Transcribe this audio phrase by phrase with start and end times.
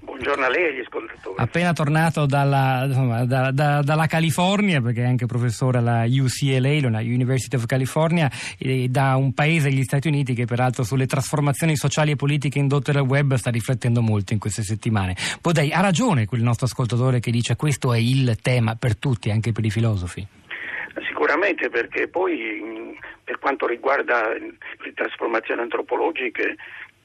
[0.00, 1.36] Buongiorno a lei e agli ascoltatori.
[1.38, 7.00] Appena tornato dalla, insomma, da, da, dalla, California, perché è anche professore alla UCLA, la
[7.00, 8.30] University of California,
[8.88, 13.06] da un paese, gli Stati Uniti, che peraltro sulle trasformazioni sociali e politiche indotte dal
[13.06, 15.16] web sta riflettendo molto in queste settimane.
[15.40, 19.52] Podei, ha ragione quel nostro ascoltatore che dice questo è il tema per tutti, anche
[19.52, 20.26] per i filosofi?
[21.06, 26.56] Sicuramente perché poi per quanto riguarda le trasformazioni antropologiche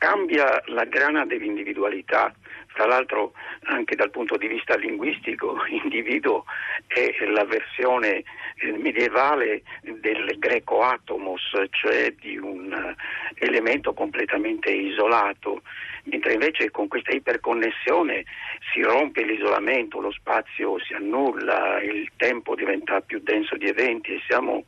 [0.04, 2.34] cambia la grana dell'individualità.
[2.74, 3.32] Tra l'altro
[3.64, 6.44] anche dal punto di vista linguistico individuo
[6.88, 8.24] è la versione
[8.58, 15.62] eh, medievale del greco atomos, cioè di un eh, elemento completamente isolato,
[16.04, 18.26] mentre invece con questa iperconnessione
[18.74, 24.22] si rompe l'isolamento, lo spazio si annulla, il tempo diventa più denso di eventi e
[24.28, 24.66] siamo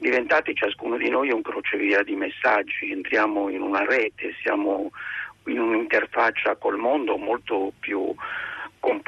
[0.00, 4.90] diventati ciascuno di noi un crocevia di messaggi, entriamo in una rete, siamo
[5.46, 8.14] in un'interfaccia col mondo molto più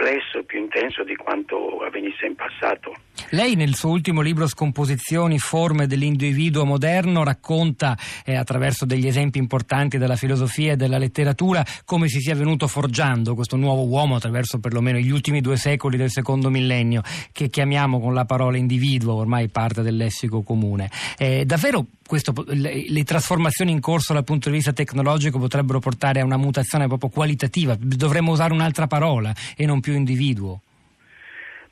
[0.02, 2.92] complesso più intenso di quanto avvenisse in passato.
[3.30, 9.98] Lei nel suo ultimo libro Scomposizioni, forme dell'individuo moderno racconta eh, attraverso degli esempi importanti
[9.98, 14.98] della filosofia e della letteratura come si sia venuto forgiando questo nuovo uomo attraverso perlomeno
[14.98, 19.82] gli ultimi due secoli del secondo millennio che chiamiamo con la parola individuo, ormai parte
[19.82, 20.90] del lessico comune.
[21.16, 26.20] Eh, davvero questo, le, le, trasformazioni in corso dal punto di vista tecnologico potrebbero portare
[26.20, 30.60] a una mutazione proprio qualitativa, dovremmo usare un'altra parola e non più individuo?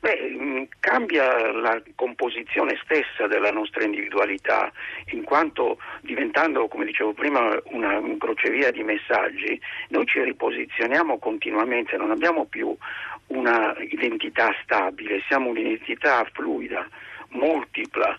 [0.01, 4.71] Beh, mm, cambia la composizione stessa della nostra individualità,
[5.11, 11.97] in quanto diventando, come dicevo prima, una un crocevia di messaggi, noi ci riposizioniamo continuamente,
[11.97, 12.75] non abbiamo più
[13.27, 16.87] una identità stabile, siamo un'identità fluida,
[17.29, 18.17] multipla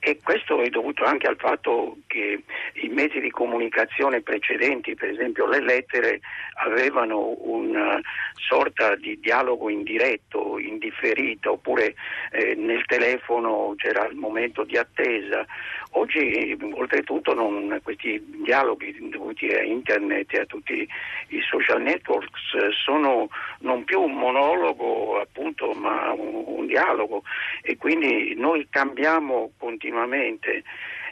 [0.00, 2.42] e questo è dovuto anche al fatto che
[2.80, 6.20] i mezzi di comunicazione precedenti, per esempio le lettere,
[6.54, 8.00] avevano una
[8.34, 11.94] sorta di dialogo indiretto, indifferito, oppure
[12.32, 15.44] eh, nel telefono c'era il momento di attesa.
[15.92, 20.86] Oggi oltretutto non, questi dialoghi dovuti a internet e a tutti
[21.28, 23.28] i social networks sono
[23.60, 27.22] non più un monologo appunto ma un, un dialogo
[27.62, 30.62] e quindi noi cambiamo continuamente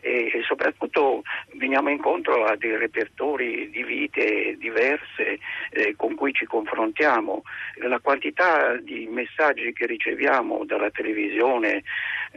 [0.06, 1.22] e, soprattutto
[1.54, 5.40] veniamo incontro a dei repertori di vite diverse
[5.70, 7.42] eh, con cui ci confrontiamo.
[7.82, 11.82] La quantità di messaggi che riceviamo dalla televisione,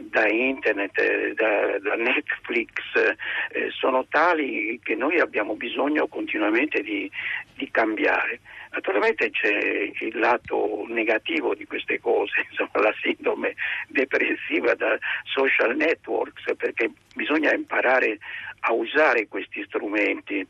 [0.02, 7.10] da internet, eh, da, da, Netflix eh, sono tali che noi abbiamo bisogno continuamente di,
[7.54, 8.40] di cambiare.
[8.72, 13.54] Naturalmente c'è il lato negativo di queste cose, insomma, la sindrome
[13.88, 18.18] depressiva da social networks, perché bisogna imparare
[18.60, 20.46] a usare questi strumenti.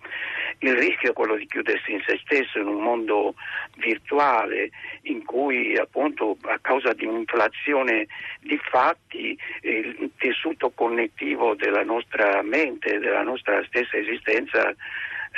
[0.59, 3.35] Il rischio è quello di chiudersi in se stesso in un mondo
[3.77, 4.71] virtuale
[5.03, 8.07] in cui appunto a causa di un'inflazione
[8.41, 14.75] di fatti il tessuto connettivo della nostra mente, della nostra stessa esistenza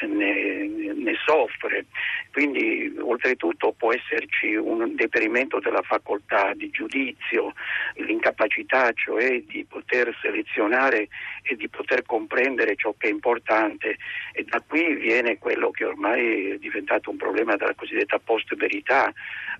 [0.07, 1.87] ne, ne, soffre.
[2.33, 7.53] Quindi oltretutto può esserci un deperimento della facoltà di giudizio,
[7.97, 11.09] l'incapacità cioè di poter selezionare
[11.43, 13.97] e di poter comprendere ciò che è importante
[14.33, 19.13] e da qui viene quello che ormai è diventato un problema della cosiddetta post-verità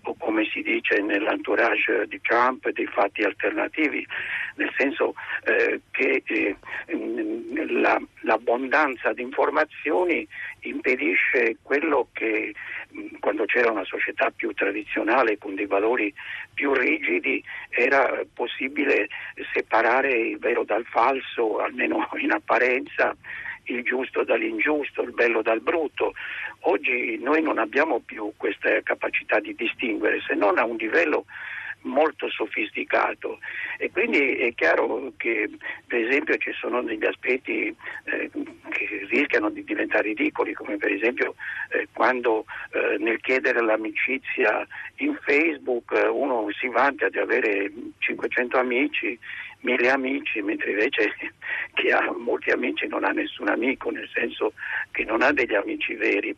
[0.05, 4.07] o come si dice nell'entourage di Trump dei fatti alternativi,
[4.57, 5.15] nel senso
[5.45, 6.57] eh, che eh,
[8.63, 10.27] l'abbondanza di informazioni
[10.61, 12.55] impedisce quello che
[13.21, 16.13] quando c'era una società più tradizionale con dei valori
[16.55, 19.09] più rigidi era possibile
[19.53, 23.17] separare il vero dal falso, almeno in apparenza,
[23.65, 26.15] il giusto dall'ingiusto, il bello dal brutto.
[26.61, 31.25] Oggi noi non abbiamo più questa capacità di distinguere se non a un livello
[31.83, 33.39] molto sofisticato
[33.79, 35.49] e quindi è chiaro che
[35.87, 38.31] per esempio ci sono degli aspetti eh,
[38.69, 41.35] che rischiano di diventare ridicoli come per esempio
[41.71, 48.59] eh, quando eh, nel chiedere l'amicizia in Facebook eh, uno si vanta di avere 500
[48.59, 49.19] amici
[49.63, 51.15] mille amici, mentre invece
[51.75, 54.53] chi ha molti amici non ha nessun amico, nel senso
[54.91, 56.35] che non ha degli amici veri.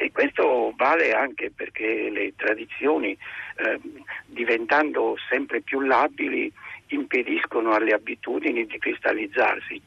[0.00, 3.18] E questo vale anche perché le tradizioni,
[3.56, 3.80] eh,
[4.26, 6.52] diventando sempre più labili,
[6.88, 9.82] impediscono alle abitudini di cristallizzarsi.